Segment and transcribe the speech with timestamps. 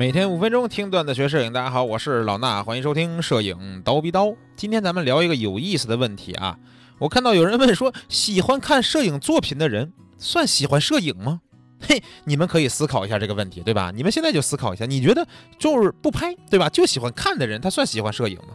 [0.00, 4.34] 每天五分钟听段子学摄影，大家好，我是老衲，欢迎收听摄影刀逼刀。
[4.56, 6.58] 今天咱们聊一个有意思的问题啊，
[6.98, 11.42] 我看到有人问说，喜欢看摄影作品的人算喜欢摄影吗？
[11.86, 13.92] 嘿，你们可以思考一下这个问题，对吧？
[13.94, 15.28] 你们现在就思考一下，你觉得
[15.58, 16.70] 就是不拍，对吧？
[16.70, 18.54] 就喜欢看的人，他算喜欢摄影吗？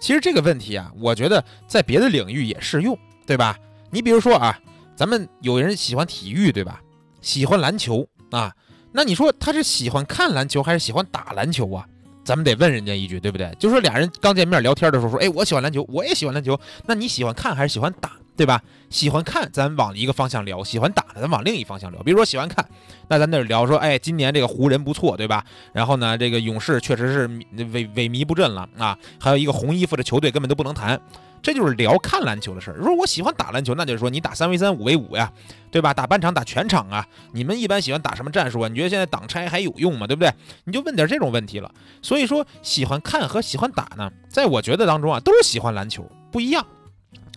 [0.00, 3.56] 其实这个问题啊，我觉得在别的领域也适用，对吧？
[3.92, 4.58] 你比如说啊，
[4.96, 6.82] 咱们有人喜欢体育，对吧？
[7.20, 8.52] 喜欢篮球啊。
[8.92, 11.86] 那你说他是喜欢看篮球还是喜欢打篮球啊？
[12.22, 13.50] 咱们得问人家一句，对不对？
[13.58, 16.58] 就说俩人刚见面聊天的时候说，哎，我喜欢篮球，我也喜欢篮球。
[16.86, 18.58] 那你喜欢看还是喜欢打，对吧？
[18.88, 22.02] 喜欢看，咱往一个方向聊；喜欢打的，咱往另一方向聊。
[22.02, 22.66] 比如说喜欢看，
[23.08, 25.44] 那咱那聊说，哎，今年这个湖人不错，对吧？
[25.74, 30.98] 然后呢，这个勇士确实是萎萎靡不振了啊，还有一个红衣服的球队根本都不能谈。
[31.42, 32.76] 这就是聊看篮球的事儿。
[32.78, 35.30] 如果喜欢打篮球，那就是说你打三 v 三、五 v 五呀，
[35.70, 35.92] 对吧？
[35.92, 37.06] 打半场、打全场啊。
[37.34, 38.68] 你们一般喜欢打什么战术啊？
[38.68, 40.06] 你觉得现在挡拆还有用吗？
[40.06, 40.32] 对不对？
[40.64, 41.70] 你就问点这种问题了。
[42.00, 46.66] 所以说，喜欢看和喜欢打呢，在我觉得当中啊，都是喜欢篮球，不一样。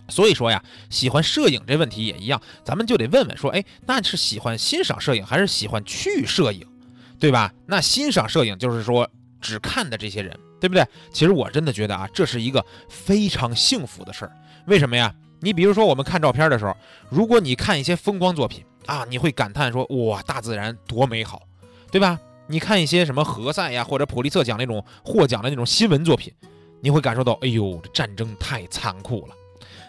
[0.08, 6.66] 所以说呀，喜欢摄影这问题也一样，咱们就得问问说，哎，那是喜欢欣赏摄影还是喜欢去摄影，
[7.18, 7.52] 对吧？
[7.66, 9.08] 那欣赏摄影就是说
[9.40, 10.38] 只看的这些人。
[10.60, 10.86] 对不对？
[11.12, 14.32] 其实我真的觉得啊，这是一个非常幸福的事儿。
[14.66, 15.14] 为什么呀？
[15.40, 16.74] 你比如说，我们看照片的时候，
[17.10, 21.42] 如果你看一些风光作品啊，你会感叹说：“哇，大自然多美好，
[21.90, 26.32] 对吧？”你看一些什么何塞呀，或者普利策奖那种获奖的那种新闻作品，
[26.80, 29.34] 你会感受到：“哎呦，这战争太残酷了，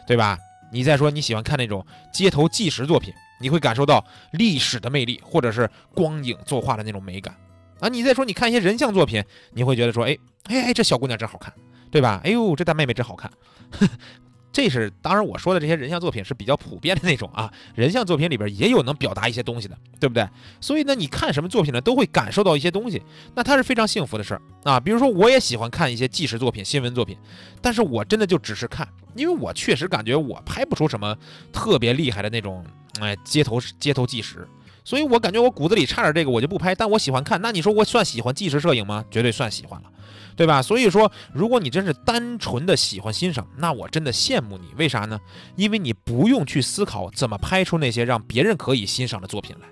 [0.08, 0.38] 对吧？”
[0.72, 7.36] 你再说你喜欢看那种街头纪实作品，你会感受到历史的魅力，或者是光影作画的那种美感。
[7.80, 11.53] 啊，你再说，你看一些人像作品，你会觉得说，哎，哎哎，这小姑娘真好看，
[11.92, 12.20] 对吧？
[12.23, 13.31] 哎呦，这大妹妹真好看，
[14.56, 17.52] 这是当然我说的这些人像作品是比较普遍的那种啊。
[17.75, 20.25] 人像作品里边也有能表达一些东西的，对不对？
[20.61, 24.80] 所以呢，你看什么作品呢，都会感受到一些东西，那它是非常幸福的事儿啊。
[24.80, 27.17] 比如说，我也喜欢看一些纪实作品、新闻作品，
[27.61, 31.14] 但是我真的就只是看，因为我确实感觉我拍不出什么
[31.52, 32.65] 特别厉害的那种，
[33.02, 34.48] 哎，街头街头纪实。
[34.85, 36.73] 所以我感觉我骨子里差点这个，我就不拍。
[36.73, 39.03] 但我喜欢看，那你说我算喜欢纪实摄影吗？
[39.11, 39.89] 绝对算喜欢了，
[40.35, 40.61] 对吧？
[40.61, 44.67] 所以说，如果你真是单纯的喜欢欣赏，那我真的羡慕你。
[44.77, 45.19] 为啥呢？
[45.55, 49.67] 因为你不用去思考怎么拍出那些让别人可以欣赏的作品来。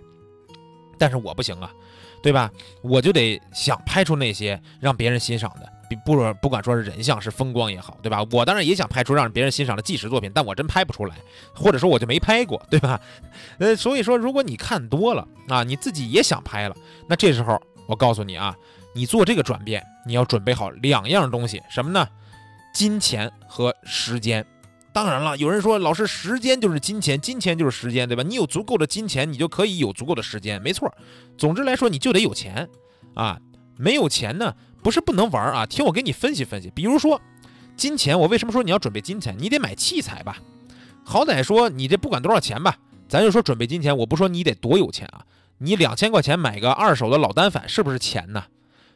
[0.98, 1.72] 但是我不行啊，
[2.24, 2.52] 对吧？
[2.82, 5.70] 我就得想拍出那些让别人欣赏的。
[6.06, 8.26] 不不不管说是人像是风光也好，对吧？
[8.32, 11.16] 我当然也想拍出让别人欣赏的纪实作品，但我真拍不出来，
[11.54, 13.00] 或者说我就没拍过，对吧？
[13.60, 16.76] 呃，所以说如果你看多了啊，你自己也想拍了，
[17.08, 18.56] 那这时候我告诉你啊，
[18.94, 22.08] 你做这个转变，你要准备好两样东西，什么呢？
[22.74, 24.46] 金钱和时间。
[24.92, 28.22] 当然了，有人说老师，时间就是金钱，金钱就是时间，对吧？
[28.22, 30.94] 你有足够的金钱，你就可以有足够的时间，没错。
[31.36, 32.70] 总之来说，你就得有钱
[33.16, 33.40] 啊，
[33.76, 34.56] 没有钱呢？
[34.84, 36.70] 不是不能玩啊，听我给你分析分析。
[36.76, 37.20] 比如说，
[37.76, 39.36] 金钱，我为什么说你要准备金钱？
[39.40, 40.38] 你得买器材吧，
[41.04, 42.78] 好歹说你这不管多少钱吧，
[43.08, 43.98] 咱就说准备金钱。
[43.98, 45.26] 我不说你得多有钱啊，
[45.60, 48.44] 你两千块钱买个二手的老单反是不是钱呢？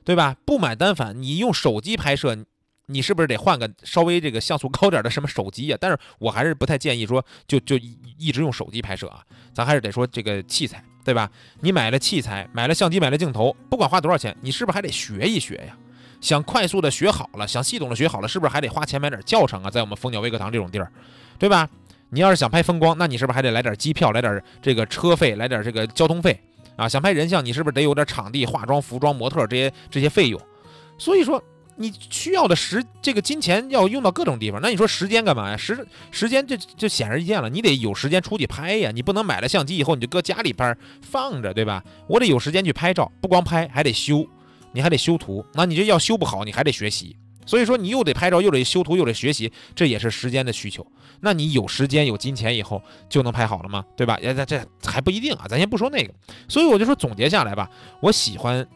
[0.04, 0.36] 对吧？
[0.46, 2.46] 不买单反，你用手机拍摄，
[2.86, 5.78] 你是不是得换个稍微这个像素高点的什么手机呀？
[5.80, 7.76] 但是我还是不太建议说就就
[8.18, 9.22] 一直用手机拍摄啊，
[9.54, 10.84] 咱还是得说这个器材。
[11.08, 11.32] 对吧？
[11.62, 15.74] 你买了器材，买了相机，买了镜头，不管花多少钱，你是不是还得学一学呀？
[16.20, 19.70] 想快速的学好了，想系统的学好了，是不是还得花钱买点教程啊？
[19.70, 20.92] 在我们蜂鸟微课堂这种地儿，
[21.40, 21.70] 对吧？
[22.10, 26.38] 你要是想拍风光，那你是不是还得来点机票，来点这个车费，来点这个交通费
[26.76, 26.90] 啊？
[26.90, 30.38] 想拍人像，你是不是得有点场地、化妆、服装、模特这些这些费用？
[30.98, 31.42] 所以说。
[31.80, 35.56] 你需要的时这个金钱要用到各种地方，那你说时间干嘛呀？
[35.56, 41.84] 时时间就就显而易见了，你得有时间出去拍呀，你不能买了相机以后你就搁家里边放着，对吧？
[42.08, 44.28] 我得有时间去拍照，不光拍还得修，
[44.72, 47.16] 你还得修图，那你这要修不好，你还得学习。
[47.46, 50.86] 所以说你又得拍照，又得修图，又得学习，这也是时间的需求。
[51.22, 53.86] 那你有时间有金钱以后就能拍好了吗？
[53.96, 54.18] 对吧？
[54.22, 56.14] 也这这还不一定啊，咱先不说那个。
[56.48, 57.70] 所以我就说总结下来吧，
[58.02, 58.68] 我喜欢。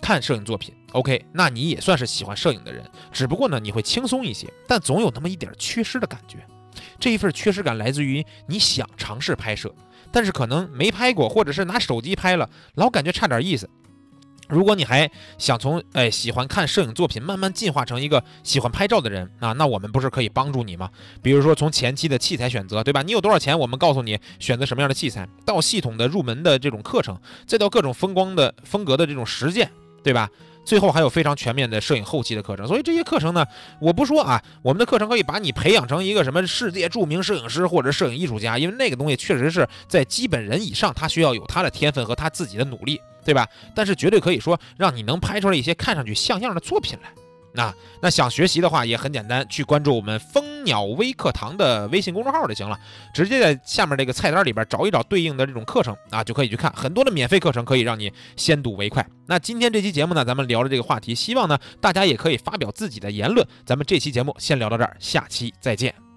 [0.00, 6.38] 看摄影作品，OK，那你也算是喜欢摄影的人，只不过呢，你会轻松一些，但总有那么一点缺失的感觉。
[6.98, 9.74] 这一份缺失感来自于你想尝试拍摄，
[10.10, 13.68] 但是可能没拍过，或者是拿手机拍了，老感觉差点意思。
[14.48, 20.90] 如果你还想从哎喜欢看摄影作品慢慢进化成一个喜欢拍照的人啊，那我们不是可以帮助你吗？
[21.22, 23.02] 比如说从前期的器材选择，对吧？
[23.02, 29.70] 你有多少钱，我们告诉你选择什么样的器材，到系统的入门的这种课程，再到各种风光的风格的这种实践。
[30.04, 30.28] 对吧？
[30.64, 33.44] 最后还有非常全面的摄影后期的课程，所以这些课程呢，
[33.80, 43.46] 我不说啊，我们的课程可以把你培养成一个什么世界著名摄影师或者摄影艺术家，因为那个东西确实是在基本人以上，他需要有他的天分和他自己的努力对吧？
[43.74, 47.10] 但是绝对可以说让你能拍出来一些看上去像样的作品来。
[47.54, 52.78] 那那想学习的话也很简单，去关注我们风鸟微课堂的微信公众号就行了，
[53.12, 59.06] 直接在下面这个菜单里边找一找对应的这种课程啊，就可以去看很多的免费课程，可以让你先睹为快。
[59.26, 63.46] 那今天这期节目呢，咱们聊着这个话题，希望呢大家也可以发表自己的言论。
[63.64, 66.11] 咱们这期节目先聊到这儿，下期再见。